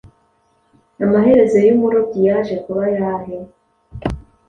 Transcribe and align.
Amaherezo 1.05 1.57
y’umurobyi 1.67 2.19
yaje 2.27 2.55
kuba 2.63 2.81
ayahe? 2.89 3.35